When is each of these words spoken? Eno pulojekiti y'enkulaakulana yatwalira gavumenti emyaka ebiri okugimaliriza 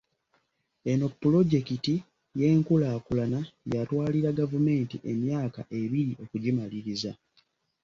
Eno 0.91 1.05
pulojekiti 1.21 1.95
y'enkulaakulana 2.39 3.39
yatwalira 3.73 4.29
gavumenti 4.39 4.95
emyaka 5.11 5.61
ebiri 5.81 6.13
okugimaliriza 6.23 7.11